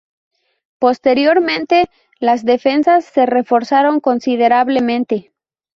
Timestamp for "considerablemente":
3.99-5.31